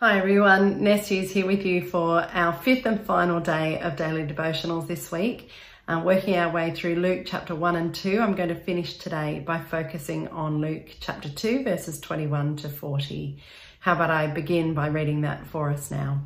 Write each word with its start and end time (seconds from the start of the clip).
Hi 0.00 0.16
everyone, 0.16 0.84
Nessie 0.84 1.18
is 1.18 1.32
here 1.32 1.44
with 1.44 1.66
you 1.66 1.84
for 1.84 2.20
our 2.20 2.52
fifth 2.52 2.86
and 2.86 3.04
final 3.04 3.40
day 3.40 3.80
of 3.80 3.96
daily 3.96 4.24
devotionals 4.24 4.86
this 4.86 5.10
week. 5.10 5.50
Uh, 5.88 6.00
working 6.04 6.36
our 6.36 6.52
way 6.52 6.70
through 6.72 6.94
Luke 6.94 7.24
chapter 7.26 7.52
1 7.52 7.74
and 7.74 7.92
2, 7.92 8.20
I'm 8.20 8.36
going 8.36 8.50
to 8.50 8.54
finish 8.54 8.98
today 8.98 9.42
by 9.44 9.58
focusing 9.58 10.28
on 10.28 10.60
Luke 10.60 10.98
chapter 11.00 11.28
2, 11.28 11.64
verses 11.64 11.98
21 11.98 12.58
to 12.58 12.68
40. 12.68 13.42
How 13.80 13.94
about 13.94 14.10
I 14.10 14.28
begin 14.28 14.72
by 14.72 14.86
reading 14.86 15.22
that 15.22 15.44
for 15.48 15.68
us 15.68 15.90
now? 15.90 16.20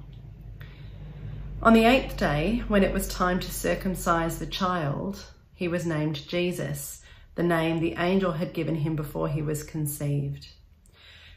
On 1.63 1.73
the 1.73 1.87
eighth 1.87 2.19
day, 2.19 2.63
when 2.69 2.85
it 2.85 2.93
was 2.93 3.09
time 3.09 3.41
to 3.41 3.51
circumcise 3.51 4.39
the 4.39 4.45
child, 4.45 5.25
he 5.55 5.67
was 5.67 5.87
named 5.87 6.29
Jesus, 6.29 7.01
the 7.37 7.43
name 7.43 7.81
the 7.81 7.95
angel 7.97 8.33
had 8.33 8.53
given 8.53 8.75
him 8.75 8.97
before 8.97 9.31
he 9.31 9.41
was 9.41 9.63
conceived. 9.63 10.49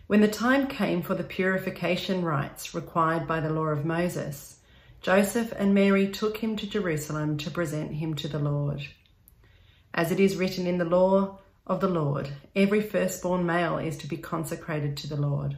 When 0.08 0.22
the 0.22 0.28
time 0.28 0.68
came 0.68 1.02
for 1.02 1.16
the 1.16 1.24
purification 1.24 2.24
rites 2.24 2.76
required 2.76 3.28
by 3.28 3.40
the 3.40 3.50
law 3.50 3.66
of 3.66 3.86
Moses, 3.86 4.60
Joseph 5.02 5.52
and 5.58 5.74
Mary 5.74 6.08
took 6.08 6.38
him 6.38 6.56
to 6.58 6.68
Jerusalem 6.68 7.38
to 7.38 7.50
present 7.50 7.94
him 7.94 8.14
to 8.16 8.28
the 8.28 8.38
Lord. 8.38 8.86
As 9.96 10.12
it 10.12 10.20
is 10.20 10.36
written 10.36 10.68
in 10.68 10.78
the 10.78 10.86
law 10.86 11.40
of 11.66 11.80
the 11.80 11.88
Lord, 11.88 12.30
every 12.56 12.82
firstborn 12.82 13.48
male 13.48 13.80
is 13.80 13.98
to 13.98 14.08
be 14.08 14.18
consecrated 14.18 14.96
to 14.98 15.08
the 15.08 15.16
Lord, 15.16 15.58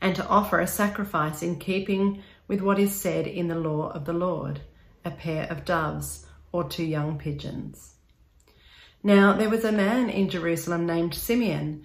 and 0.00 0.16
to 0.16 0.26
offer 0.26 0.58
a 0.58 0.66
sacrifice 0.66 1.42
in 1.42 1.58
keeping 1.58 2.22
with 2.48 2.62
what 2.62 2.78
is 2.78 2.98
said 2.98 3.26
in 3.26 3.48
the 3.48 3.54
law 3.54 3.90
of 3.90 4.06
the 4.06 4.14
Lord, 4.14 4.62
a 5.04 5.10
pair 5.10 5.46
of 5.50 5.66
doves 5.66 6.24
or 6.50 6.64
two 6.64 6.84
young 6.84 7.18
pigeons. 7.18 7.92
Now 9.02 9.32
there 9.32 9.50
was 9.50 9.64
a 9.64 9.72
man 9.72 10.08
in 10.08 10.30
Jerusalem 10.30 10.86
named 10.86 11.14
Simeon 11.14 11.84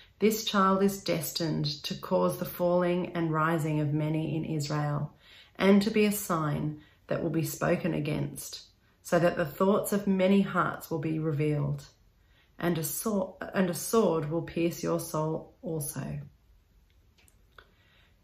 this 0.21 0.45
child 0.45 0.83
is 0.83 1.03
destined 1.03 1.65
to 1.81 1.95
cause 1.95 2.37
the 2.37 2.45
falling 2.45 3.11
and 3.15 3.33
rising 3.33 3.79
of 3.79 3.91
many 3.91 4.35
in 4.37 4.45
Israel, 4.45 5.11
and 5.55 5.81
to 5.81 5.89
be 5.89 6.05
a 6.05 6.11
sign 6.11 6.79
that 7.07 7.23
will 7.23 7.31
be 7.31 7.43
spoken 7.43 7.95
against, 7.95 8.61
so 9.01 9.17
that 9.17 9.35
the 9.35 9.45
thoughts 9.45 9.91
of 9.91 10.05
many 10.05 10.41
hearts 10.41 10.91
will 10.91 10.99
be 10.99 11.17
revealed, 11.17 11.83
and 12.59 12.77
a 12.77 12.83
sword, 12.83 13.33
and 13.55 13.67
a 13.67 13.73
sword 13.73 14.29
will 14.29 14.43
pierce 14.43 14.83
your 14.83 14.99
soul 14.99 15.55
also. 15.63 16.19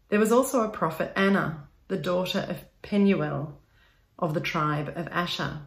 There 0.08 0.20
was 0.20 0.30
also 0.30 0.62
a 0.62 0.68
prophet, 0.70 1.12
Anna, 1.16 1.66
the 1.88 1.98
daughter 1.98 2.46
of 2.48 2.64
Penuel 2.80 3.60
of 4.20 4.34
the 4.34 4.40
tribe 4.40 4.92
of 4.94 5.08
Asher. 5.08 5.62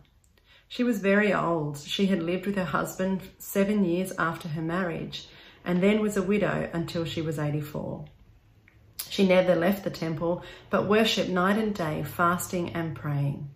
She 0.69 0.85
was 0.85 0.99
very 0.99 1.33
old. 1.33 1.77
She 1.77 2.05
had 2.05 2.23
lived 2.23 2.45
with 2.45 2.55
her 2.55 2.63
husband 2.63 3.21
seven 3.37 3.83
years 3.83 4.13
after 4.17 4.47
her 4.47 4.61
marriage 4.61 5.27
and 5.65 5.81
then 5.81 6.01
was 6.01 6.17
a 6.17 6.23
widow 6.23 6.69
until 6.73 7.05
she 7.05 7.21
was 7.21 7.39
84. 7.39 8.05
She 9.09 9.27
never 9.27 9.55
left 9.55 9.83
the 9.83 9.89
temple, 9.89 10.43
but 10.69 10.87
worshipped 10.87 11.29
night 11.29 11.57
and 11.57 11.75
day, 11.75 12.03
fasting 12.03 12.69
and 12.69 12.95
praying. 12.95 13.49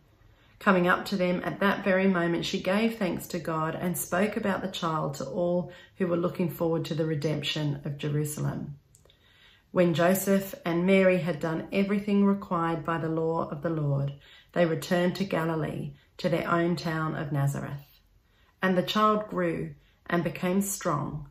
Coming 0.59 0.87
up 0.87 1.05
to 1.05 1.15
them 1.15 1.41
at 1.45 1.59
that 1.59 1.83
very 1.83 2.07
moment, 2.07 2.45
she 2.45 2.61
gave 2.61 2.97
thanks 2.97 3.27
to 3.27 3.39
God 3.39 3.75
and 3.75 3.97
spoke 3.97 4.35
about 4.35 4.61
the 4.61 4.67
child 4.67 5.15
to 5.15 5.25
all 5.25 5.71
who 5.97 6.07
were 6.07 6.17
looking 6.17 6.49
forward 6.49 6.85
to 6.85 6.95
the 6.95 7.05
redemption 7.05 7.81
of 7.85 7.97
Jerusalem. 7.97 8.77
When 9.71 9.93
Joseph 9.93 10.55
and 10.65 10.85
Mary 10.85 11.19
had 11.19 11.39
done 11.39 11.67
everything 11.71 12.25
required 12.25 12.85
by 12.85 12.97
the 12.97 13.09
law 13.09 13.49
of 13.49 13.61
the 13.61 13.69
Lord, 13.69 14.13
they 14.53 14.65
returned 14.65 15.15
to 15.17 15.25
Galilee, 15.25 15.93
to 16.17 16.29
their 16.29 16.49
own 16.49 16.75
town 16.77 17.15
of 17.15 17.31
Nazareth. 17.31 17.99
And 18.61 18.77
the 18.77 18.83
child 18.83 19.27
grew 19.27 19.75
and 20.07 20.23
became 20.23 20.61
strong 20.61 21.27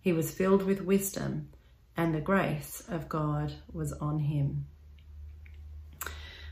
he 0.00 0.12
was 0.12 0.30
filled 0.30 0.62
with 0.62 0.80
wisdom, 0.80 1.48
and 1.96 2.14
the 2.14 2.20
grace 2.20 2.82
of 2.88 3.08
God 3.08 3.52
was 3.72 3.92
on 3.94 4.20
him. 4.20 4.66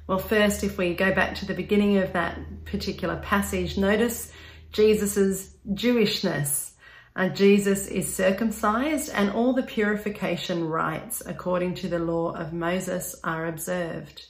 Well, 0.07 0.19
first, 0.19 0.63
if 0.63 0.79
we 0.79 0.95
go 0.95 1.13
back 1.13 1.35
to 1.37 1.47
the 1.47 1.55
beginning 1.55 1.99
of 1.99 2.13
that 2.13 2.65
particular 2.65 3.17
passage, 3.17 3.77
notice 3.77 4.31
Jesus's 4.73 5.57
Jewishness. 5.73 6.73
Uh, 7.17 7.29
Jesus 7.31 7.89
is 7.89 8.15
circumcised 8.15 9.11
and 9.15 9.31
all 9.31 9.55
the 9.55 9.63
purification 9.63 10.69
rites 10.69 11.23
according 11.25 11.75
to 11.77 11.89
the 11.89 11.99
law 11.99 12.33
of 12.33 12.53
Moses 12.53 13.17
are 13.25 13.47
observed. 13.47 14.27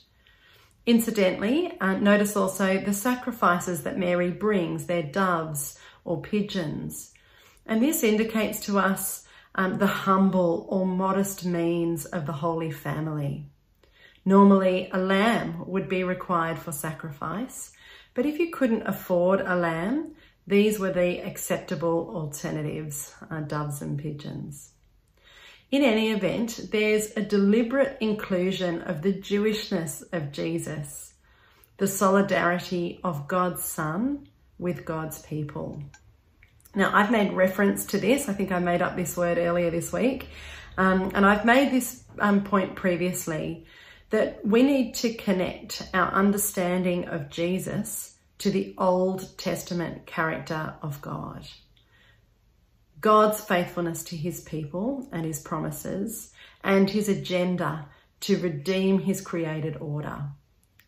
Incidentally, 0.85 1.77
uh, 1.81 1.97
notice 1.97 2.37
also 2.37 2.79
the 2.79 2.93
sacrifices 2.93 3.83
that 3.83 3.99
Mary 3.99 4.31
brings, 4.31 4.85
they're 4.85 5.03
doves 5.03 5.77
or 6.05 6.21
pigeons. 6.21 7.13
And 7.67 7.81
this 7.81 8.03
indicates 8.03 8.61
to 8.61 8.79
us 8.79 9.25
um, 9.55 9.77
the 9.77 9.87
humble 9.87 10.65
or 10.69 10.85
modest 10.85 11.45
means 11.45 12.05
of 12.05 12.25
the 12.25 12.33
Holy 12.33 12.71
Family. 12.71 13.45
Normally, 14.23 14.89
a 14.91 14.97
lamb 14.97 15.63
would 15.67 15.87
be 15.89 16.03
required 16.03 16.59
for 16.59 16.71
sacrifice, 16.71 17.71
but 18.13 18.25
if 18.25 18.39
you 18.39 18.51
couldn't 18.51 18.87
afford 18.87 19.41
a 19.41 19.55
lamb, 19.55 20.15
these 20.45 20.79
were 20.79 20.91
the 20.91 21.19
acceptable 21.19 22.11
alternatives, 22.15 23.13
uh, 23.29 23.41
doves 23.41 23.81
and 23.81 23.99
pigeons. 23.99 24.71
In 25.69 25.83
any 25.83 26.11
event, 26.11 26.69
there's 26.71 27.11
a 27.17 27.21
deliberate 27.21 27.97
inclusion 27.99 28.81
of 28.83 29.01
the 29.01 29.11
Jewishness 29.11 30.03
of 30.13 30.31
Jesus, 30.31 31.13
the 31.77 31.87
solidarity 31.87 33.01
of 33.03 33.27
God's 33.27 33.63
Son 33.63 34.29
with 34.57 34.85
God's 34.85 35.21
people. 35.21 35.83
Now, 36.77 36.91
I've 36.93 37.09
made 37.09 37.33
reference 37.33 37.87
to 37.87 37.97
this. 37.97 38.29
I 38.29 38.33
think 38.33 38.51
I 38.51 38.59
made 38.59 38.83
up 38.83 38.95
this 38.95 39.17
word 39.17 39.39
earlier 39.39 39.71
this 39.71 39.91
week. 39.91 40.29
Um, 40.77 41.09
and 41.15 41.25
I've 41.25 41.43
made 41.43 41.71
this 41.71 42.03
um, 42.19 42.43
point 42.43 42.75
previously 42.75 43.65
that 44.11 44.45
we 44.45 44.61
need 44.61 44.93
to 44.97 45.15
connect 45.15 45.81
our 45.95 46.11
understanding 46.13 47.07
of 47.07 47.31
Jesus 47.31 48.15
to 48.37 48.51
the 48.51 48.75
Old 48.77 49.39
Testament 49.39 50.05
character 50.05 50.75
of 50.83 51.01
God. 51.01 51.47
God's 53.01 53.41
faithfulness 53.41 54.03
to 54.03 54.15
his 54.15 54.41
people 54.41 55.09
and 55.11 55.25
his 55.25 55.39
promises 55.39 56.31
and 56.63 56.87
his 56.87 57.09
agenda 57.09 57.87
to 58.19 58.37
redeem 58.37 58.99
his 58.99 59.19
created 59.19 59.77
order. 59.77 60.25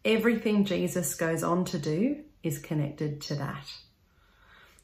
Everything 0.05 0.65
Jesus 0.65 1.15
goes 1.15 1.41
on 1.41 1.65
to 1.65 1.79
do 1.79 2.17
is 2.43 2.59
connected 2.59 3.21
to 3.21 3.35
that. 3.37 3.65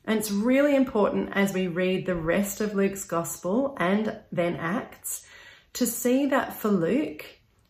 And 0.05 0.19
it's 0.19 0.31
really 0.31 0.75
important 0.75 1.31
as 1.33 1.53
we 1.53 1.67
read 1.67 2.05
the 2.05 2.15
rest 2.15 2.61
of 2.61 2.75
Luke's 2.75 3.05
gospel 3.05 3.75
and 3.79 4.17
then 4.31 4.55
Acts 4.55 5.25
to 5.73 5.85
see 5.85 6.27
that 6.27 6.53
for 6.55 6.69
Luke, 6.69 7.25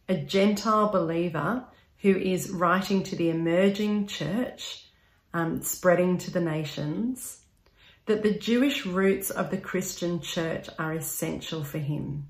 a 0.07 0.17
Gentile 0.17 0.89
believer 0.89 1.63
who 1.99 2.15
is 2.15 2.51
writing 2.51 3.01
to 3.03 3.15
the 3.15 3.29
emerging 3.29 4.07
church, 4.07 4.85
um, 5.33 5.61
spreading 5.61 6.17
to 6.19 6.31
the 6.31 6.41
nations, 6.41 7.39
that 8.05 8.21
the 8.21 8.37
Jewish 8.37 8.85
roots 8.85 9.31
of 9.31 9.49
the 9.49 9.57
Christian 9.57 10.21
church 10.21 10.69
are 10.77 10.93
essential 10.93 11.63
for 11.63 11.79
him. 11.79 12.27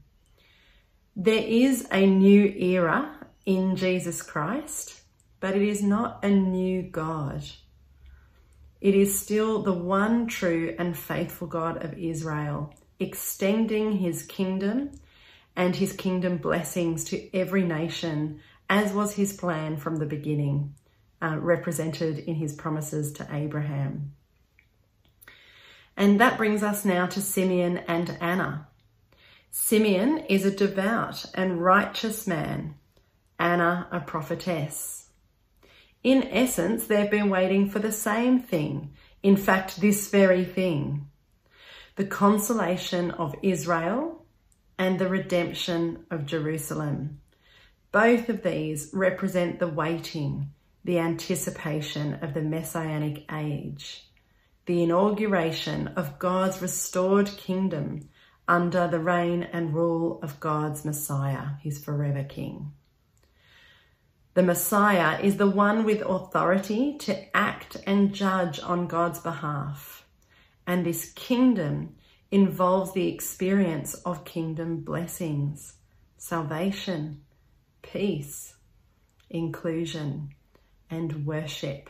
There 1.16 1.44
is 1.44 1.88
a 1.92 2.06
new 2.06 2.46
era 2.46 3.28
in 3.46 3.76
Jesus 3.76 4.22
Christ, 4.22 5.02
but 5.40 5.56
it 5.56 5.62
is 5.62 5.84
not 5.84 6.24
a 6.24 6.30
new 6.30 6.84
God. 6.84 7.44
It 8.86 8.94
is 8.94 9.20
still 9.20 9.64
the 9.64 9.74
one 9.74 10.28
true 10.28 10.76
and 10.78 10.96
faithful 10.96 11.48
God 11.48 11.84
of 11.84 11.98
Israel, 11.98 12.72
extending 13.00 13.94
his 13.94 14.22
kingdom 14.22 14.92
and 15.56 15.76
his 15.76 15.92
kingdom 15.92 16.38
blessings 16.38 17.04
to 17.06 17.36
every 17.36 17.64
nation 17.64 18.42
as 18.70 18.94
was 18.94 19.16
his 19.16 19.34
plan 19.34 19.78
from 19.78 19.96
the 19.96 20.06
beginning, 20.06 20.76
uh, 21.20 21.36
represented 21.40 22.20
in 22.20 22.36
his 22.36 22.54
promises 22.54 23.12
to 23.14 23.28
Abraham. 23.32 24.12
And 25.98 26.22
that 26.22 26.38
brings 26.38 26.62
us 26.62 26.86
now 26.86 27.08
to 27.08 27.22
Simeon 27.24 27.80
and 27.88 28.16
Anna. 28.22 28.68
Simeon 29.50 30.20
is 30.30 30.46
a 30.46 30.52
devout 30.52 31.26
and 31.34 31.60
righteous 31.60 32.28
man, 32.28 32.76
Anna 33.40 33.88
a 33.92 34.00
prophetess. 34.00 35.05
In 36.06 36.28
essence, 36.30 36.86
they've 36.86 37.10
been 37.10 37.32
waiting 37.32 37.68
for 37.68 37.80
the 37.80 37.92
same 37.92 38.40
thing, 38.40 38.92
in 39.24 39.36
fact, 39.36 39.82
this 39.82 40.12
very 40.12 40.46
thing 40.46 41.10
the 41.96 42.06
consolation 42.06 43.10
of 43.10 43.34
Israel 43.42 44.24
and 44.78 45.00
the 45.00 45.10
redemption 45.10 46.06
of 46.12 46.28
Jerusalem. 46.28 47.22
Both 47.92 48.30
of 48.30 48.44
these 48.44 48.92
represent 48.94 49.58
the 49.58 49.68
waiting, 49.68 50.52
the 50.84 51.00
anticipation 51.00 52.20
of 52.22 52.36
the 52.36 52.44
Messianic 52.44 53.26
age, 53.32 54.08
the 54.68 54.84
inauguration 54.84 55.88
of 55.88 56.20
God's 56.20 56.62
restored 56.62 57.30
kingdom 57.30 58.10
under 58.48 58.88
the 58.88 59.00
reign 59.00 59.42
and 59.42 59.74
rule 59.74 60.20
of 60.22 60.40
God's 60.40 60.86
Messiah, 60.86 61.56
his 61.64 61.84
forever 61.84 62.24
King. 62.24 62.75
The 64.36 64.44
Messiah 64.44 65.18
is 65.22 65.38
the 65.38 65.50
one 65.50 65.86
with 65.86 66.02
authority 66.02 66.98
to 67.00 67.38
act 67.38 67.78
and 67.88 68.14
judge 68.14 68.60
on 68.60 68.86
God's 68.86 69.20
behalf. 69.20 70.06
And 70.68 70.86
this 70.86 71.14
kingdom 71.14 71.96
involves 72.32 72.92
the 72.92 73.08
experience 73.08 73.94
of 73.94 74.26
kingdom 74.26 74.82
blessings, 74.82 75.76
salvation, 76.18 77.22
peace, 77.82 78.56
inclusion, 79.30 80.32
and 80.90 81.26
worship. 81.26 81.90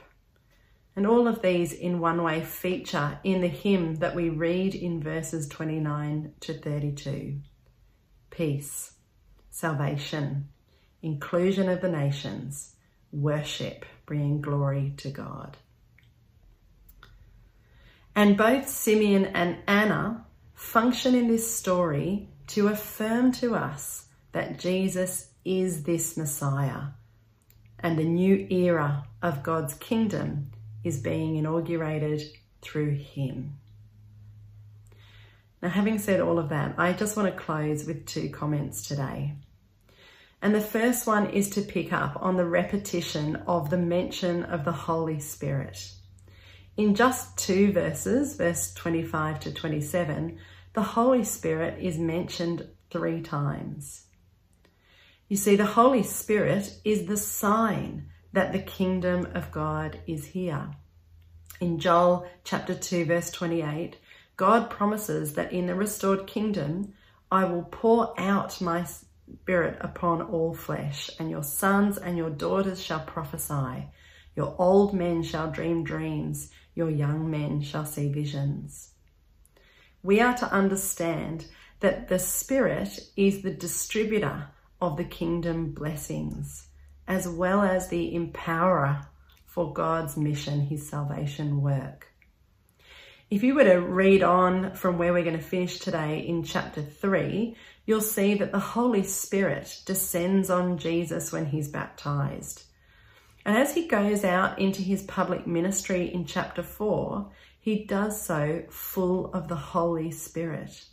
And 0.95 1.07
all 1.07 1.27
of 1.27 1.41
these 1.41 1.73
in 1.73 1.99
one 1.99 2.21
way 2.21 2.41
feature 2.41 3.17
in 3.23 3.41
the 3.41 3.47
hymn 3.47 3.95
that 3.95 4.13
we 4.13 4.29
read 4.29 4.75
in 4.75 5.01
verses 5.01 5.47
29 5.47 6.33
to 6.41 6.53
32. 6.53 7.39
Peace, 8.29 8.93
salvation, 9.49 10.49
inclusion 11.05 11.69
of 11.69 11.81
the 11.81 11.89
nations, 11.89 12.73
worship, 13.11 13.85
bringing 14.07 14.41
glory 14.41 14.93
to 14.97 15.09
God. 15.11 15.55
And 18.15 18.35
both 18.35 18.67
Simeon 18.67 19.25
and 19.27 19.57
Anna 19.67 20.25
function 20.55 21.13
in 21.13 21.27
this 21.27 21.55
story 21.55 22.27
to 22.47 22.69
affirm 22.69 23.31
to 23.33 23.55
us 23.55 24.07
that 24.31 24.57
Jesus 24.57 25.29
is 25.43 25.83
this 25.83 26.17
Messiah 26.17 26.87
and 27.79 27.99
the 27.99 28.03
new 28.03 28.47
era 28.49 29.05
of 29.21 29.43
God's 29.43 29.75
kingdom 29.75 30.51
is 30.83 30.99
being 30.99 31.35
inaugurated 31.35 32.23
through 32.61 32.95
him. 32.95 33.57
Now, 35.61 35.69
having 35.69 35.99
said 35.99 36.19
all 36.19 36.39
of 36.39 36.49
that, 36.49 36.75
I 36.79 36.93
just 36.93 37.15
want 37.15 37.31
to 37.31 37.39
close 37.39 37.85
with 37.85 38.07
two 38.07 38.29
comments 38.29 38.87
today. 38.87 39.35
And 40.45 40.53
the 40.53 40.61
first 40.61 41.07
one 41.07 41.31
is 41.31 41.49
to 41.49 41.61
pick 41.63 41.91
up 41.91 42.19
on 42.21 42.37
the 42.37 42.45
repetition 42.45 43.37
of 43.47 43.71
the 43.71 43.79
mention 43.79 44.43
of 44.43 44.63
the 44.63 44.71
Holy 44.71 45.19
Spirit. 45.19 45.91
In 46.77 46.93
just 46.93 47.35
two 47.35 47.71
verses, 47.71 48.35
verse 48.35 48.71
25 48.75 49.39
to 49.39 49.51
27, 49.51 50.37
the 50.73 50.83
Holy 50.83 51.23
Spirit 51.23 51.81
is 51.81 51.97
mentioned 51.97 52.67
three 52.91 53.23
times. 53.23 54.05
You 55.29 55.35
see, 55.35 55.55
the 55.55 55.65
Holy 55.65 56.03
Spirit 56.03 56.77
is 56.83 57.07
the 57.07 57.17
sign 57.17 58.11
that 58.31 58.53
the 58.53 58.59
kingdom 58.59 59.27
of 59.33 59.51
God 59.51 59.99
is 60.05 60.25
here. 60.25 60.69
In 61.59 61.79
Joel 61.79 62.27
chapter 62.43 62.75
2, 62.75 63.05
verse 63.05 63.31
28, 63.31 63.97
God 64.37 64.69
promises 64.69 65.33
that 65.33 65.51
in 65.51 65.65
the 65.65 65.73
restored 65.73 66.27
kingdom, 66.27 66.93
I 67.31 67.45
will 67.45 67.63
pour 67.63 68.13
out 68.19 68.61
my 68.61 68.85
spirit 69.43 69.77
upon 69.81 70.21
all 70.21 70.53
flesh, 70.53 71.09
and 71.19 71.29
your 71.29 71.43
sons 71.43 71.97
and 71.97 72.17
your 72.17 72.29
daughters 72.29 72.81
shall 72.81 73.01
prophesy. 73.01 73.87
Your 74.35 74.55
old 74.59 74.93
men 74.93 75.23
shall 75.23 75.51
dream 75.51 75.83
dreams, 75.83 76.51
your 76.73 76.89
young 76.89 77.29
men 77.31 77.61
shall 77.61 77.85
see 77.85 78.11
visions. 78.11 78.91
We 80.03 80.21
are 80.21 80.35
to 80.37 80.51
understand 80.51 81.47
that 81.79 82.07
the 82.07 82.19
Spirit 82.19 82.99
is 83.15 83.41
the 83.41 83.53
distributor 83.53 84.47
of 84.81 84.97
the 84.97 85.05
kingdom 85.05 85.71
blessings 85.71 86.67
as 87.07 87.27
well 87.27 87.61
as 87.61 87.87
the 87.87 88.13
empowerer 88.15 89.05
for 89.45 89.71
God's 89.73 90.17
mission, 90.17 90.61
his 90.61 90.87
salvation 90.87 91.61
work. 91.61 92.07
If 93.29 93.43
you 93.43 93.55
were 93.55 93.63
to 93.63 93.79
read 93.81 94.21
on 94.23 94.73
from 94.73 94.97
where 94.97 95.13
we're 95.13 95.23
going 95.23 95.37
to 95.37 95.43
finish 95.43 95.79
today 95.79 96.19
in 96.19 96.43
chapter 96.43 96.81
3, 96.81 97.55
you'll 97.85 98.01
see 98.01 98.33
that 98.35 98.51
the 98.51 98.59
Holy 98.59 99.03
Spirit 99.03 99.81
descends 99.85 100.49
on 100.49 100.77
Jesus 100.77 101.31
when 101.31 101.45
he's 101.45 101.67
baptized. 101.67 102.63
And 103.45 103.55
as 103.55 103.75
he 103.75 103.87
goes 103.87 104.23
out 104.23 104.57
into 104.59 104.81
his 104.81 105.03
public 105.03 105.45
ministry 105.45 106.11
in 106.11 106.25
chapter 106.25 106.63
4, 106.63 107.29
he 107.59 107.85
does 107.85 108.21
so 108.21 108.63
full 108.69 109.31
of 109.33 109.47
the 109.47 109.55
Holy 109.55 110.11
Spirit. 110.11 110.85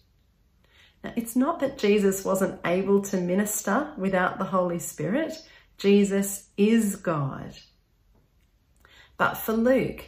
Now, 1.03 1.13
it's 1.17 1.35
not 1.35 1.61
that 1.61 1.79
Jesus 1.79 2.25
wasn't 2.25 2.61
able 2.65 3.01
to 3.03 3.17
minister 3.17 3.93
without 3.97 4.39
the 4.39 4.45
Holy 4.45 4.79
Spirit. 4.79 5.33
Jesus 5.79 6.49
is 6.57 6.97
God. 6.97 7.57
But 9.17 9.35
for 9.35 9.53
Luke, 9.53 10.05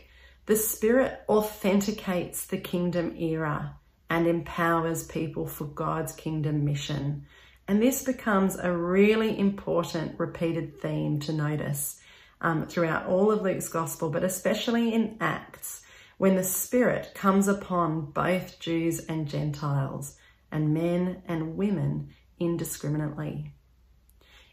the 0.46 0.56
Spirit 0.56 1.20
authenticates 1.28 2.46
the 2.46 2.58
kingdom 2.58 3.16
era 3.16 3.76
and 4.10 4.26
empowers 4.26 5.04
people 5.06 5.46
for 5.46 5.64
God's 5.64 6.12
kingdom 6.12 6.64
mission. 6.64 7.26
And 7.66 7.82
this 7.82 8.02
becomes 8.02 8.56
a 8.56 8.70
really 8.70 9.38
important 9.38 10.18
repeated 10.18 10.80
theme 10.80 11.20
to 11.20 11.32
notice 11.32 12.00
um, 12.40 12.66
throughout 12.66 13.06
all 13.06 13.30
of 13.30 13.42
Luke's 13.42 13.68
gospel, 13.68 14.10
but 14.10 14.22
especially 14.22 14.92
in 14.92 15.16
Acts, 15.20 15.82
when 16.18 16.36
the 16.36 16.44
Spirit 16.44 17.12
comes 17.14 17.48
upon 17.48 18.10
both 18.12 18.60
Jews 18.60 19.00
and 19.00 19.26
Gentiles, 19.26 20.16
and 20.52 20.72
men 20.72 21.22
and 21.26 21.56
women 21.56 22.10
indiscriminately. 22.38 23.52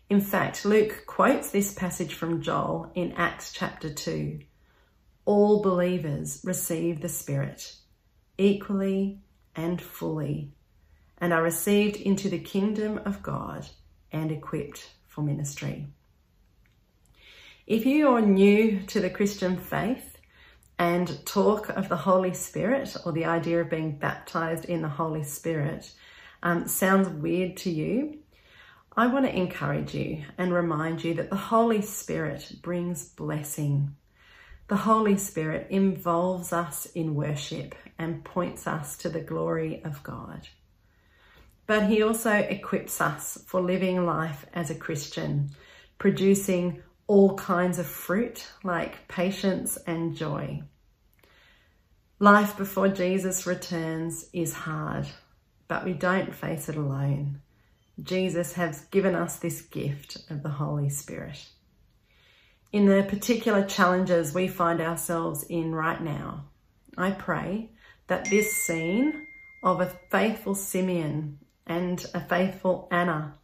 In 0.09 0.19
fact, 0.19 0.65
Luke 0.65 1.05
quotes 1.05 1.51
this 1.51 1.73
passage 1.73 2.15
from 2.15 2.41
Joel 2.41 2.91
in 2.95 3.13
Acts 3.13 3.53
chapter 3.53 3.89
2. 3.93 4.39
All 5.25 5.61
believers 5.61 6.41
receive 6.43 7.01
the 7.01 7.07
Spirit 7.07 7.75
equally 8.37 9.19
and 9.55 9.81
fully 9.81 10.51
and 11.17 11.31
are 11.31 11.43
received 11.43 11.95
into 11.97 12.29
the 12.29 12.39
kingdom 12.39 12.99
of 13.05 13.21
God 13.21 13.67
and 14.11 14.31
equipped 14.31 14.91
for 15.07 15.21
ministry. 15.21 15.87
If 17.67 17.85
you 17.85 18.09
are 18.09 18.21
new 18.21 18.81
to 18.87 18.99
the 18.99 19.09
Christian 19.09 19.57
faith 19.57 20.17
and 20.79 21.23
talk 21.25 21.69
of 21.69 21.89
the 21.89 21.95
Holy 21.95 22.33
Spirit 22.33 22.97
or 23.05 23.11
the 23.11 23.25
idea 23.25 23.61
of 23.61 23.69
being 23.69 23.97
baptized 23.97 24.65
in 24.65 24.81
the 24.81 24.89
Holy 24.89 25.23
Spirit 25.23 25.93
um, 26.41 26.67
sounds 26.67 27.07
weird 27.07 27.55
to 27.57 27.69
you, 27.69 28.17
I 28.97 29.07
want 29.07 29.25
to 29.25 29.33
encourage 29.35 29.93
you 29.93 30.23
and 30.37 30.51
remind 30.51 31.03
you 31.03 31.13
that 31.13 31.29
the 31.29 31.35
Holy 31.35 31.81
Spirit 31.81 32.51
brings 32.61 33.07
blessing. 33.07 33.95
The 34.71 34.77
Holy 34.77 35.17
Spirit 35.17 35.67
involves 35.69 36.53
us 36.53 36.85
in 36.95 37.13
worship 37.13 37.75
and 37.99 38.23
points 38.23 38.67
us 38.67 38.95
to 38.99 39.09
the 39.09 39.19
glory 39.19 39.83
of 39.83 40.01
God. 40.01 40.47
But 41.67 41.87
He 41.89 42.01
also 42.01 42.31
equips 42.31 43.01
us 43.01 43.37
for 43.45 43.59
living 43.59 44.05
life 44.05 44.45
as 44.53 44.69
a 44.69 44.75
Christian, 44.75 45.49
producing 45.97 46.81
all 47.05 47.35
kinds 47.35 47.79
of 47.79 47.85
fruit 47.85 48.47
like 48.63 49.09
patience 49.09 49.75
and 49.87 50.15
joy. 50.15 50.63
Life 52.19 52.55
before 52.55 52.87
Jesus 52.87 53.45
returns 53.45 54.29
is 54.31 54.53
hard, 54.53 55.05
but 55.67 55.83
we 55.83 55.91
don't 55.91 56.33
face 56.33 56.69
it 56.69 56.77
alone. 56.77 57.41
Jesus 58.01 58.53
has 58.53 58.85
given 58.85 59.15
us 59.15 59.35
this 59.35 59.63
gift 59.63 60.19
of 60.29 60.43
the 60.43 60.49
Holy 60.49 60.87
Spirit. 60.87 61.45
In 62.71 62.85
the 62.85 63.03
particular 63.03 63.65
challenges 63.65 64.33
we 64.33 64.47
find 64.47 64.81
ourselves 64.81 65.43
in 65.43 65.75
right 65.75 66.01
now, 66.01 66.45
I 66.97 67.11
pray 67.11 67.69
that 68.07 68.29
this 68.29 68.65
scene 68.65 69.27
of 69.63 69.81
a 69.81 69.91
faithful 70.09 70.55
Simeon 70.55 71.39
and 71.67 72.03
a 72.13 72.21
faithful 72.21 72.87
Anna, 72.91 73.35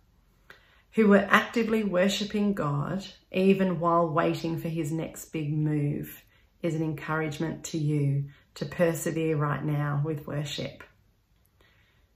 who 0.92 1.08
were 1.08 1.28
actively 1.30 1.84
worshipping 1.84 2.54
God 2.54 3.06
even 3.32 3.80
while 3.80 4.10
waiting 4.10 4.60
for 4.60 4.70
his 4.70 4.92
next 4.92 5.26
big 5.26 5.54
move, 5.54 6.24
is 6.62 6.76
an 6.76 6.84
encouragement 6.84 7.64
to 7.66 7.78
you 7.78 8.26
to 8.56 8.66
persevere 8.66 9.36
right 9.36 9.64
now 9.64 10.02
with 10.04 10.26
worship. 10.26 10.84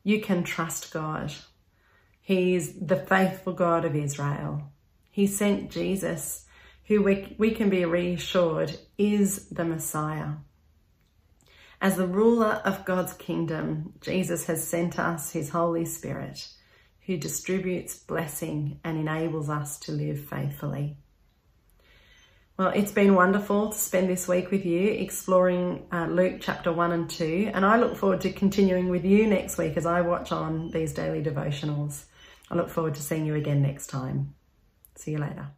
You 0.04 0.22
can 0.22 0.44
trust 0.44 0.92
God 0.92 1.34
he 2.22 2.56
is 2.56 2.76
the 2.80 2.96
faithful 2.96 3.54
God 3.54 3.84
of 3.84 3.96
Israel. 3.96 4.72
He 5.10 5.28
sent 5.28 5.72
Jesus, 5.72 6.46
who 6.92 7.02
we, 7.02 7.34
we 7.38 7.52
can 7.52 7.70
be 7.70 7.86
reassured 7.86 8.78
is 8.98 9.48
the 9.48 9.64
Messiah. 9.64 10.32
As 11.80 11.96
the 11.96 12.06
ruler 12.06 12.62
of 12.66 12.84
God's 12.84 13.14
kingdom, 13.14 13.94
Jesus 14.02 14.46
has 14.48 14.68
sent 14.68 15.00
us 15.00 15.32
his 15.32 15.52
Holy 15.52 15.86
Spirit, 15.86 16.50
who 17.06 17.16
distributes 17.16 17.96
blessing 17.96 18.82
and 18.84 18.98
enables 18.98 19.50
us 19.50 19.80
to 19.80 19.94
live 19.94 20.20
faithfully. 20.26 20.98
Well, 22.58 22.74
it's 22.76 22.92
been 22.92 23.16
wonderful 23.16 23.70
to 23.70 23.78
spend 23.78 24.10
this 24.10 24.28
week 24.28 24.52
with 24.52 24.66
you 24.66 24.92
exploring 24.92 25.86
uh, 25.94 26.08
Luke 26.08 26.40
chapter 26.42 26.74
1 26.74 26.92
and 26.92 27.10
2, 27.10 27.52
and 27.54 27.66
I 27.66 27.78
look 27.78 27.96
forward 27.96 28.20
to 28.22 28.34
continuing 28.34 28.90
with 28.90 29.06
you 29.06 29.28
next 29.28 29.58
week 29.58 29.78
as 29.78 29.86
I 29.86 30.02
watch 30.02 30.34
on 30.34 30.72
these 30.72 30.92
daily 30.92 31.24
devotionals. 31.24 32.04
I 32.50 32.56
look 32.56 32.70
forward 32.70 32.96
to 32.96 33.02
seeing 33.02 33.26
you 33.26 33.36
again 33.36 33.62
next 33.62 33.88
time. 33.88 34.36
See 34.98 35.12
you 35.12 35.20
later. 35.20 35.52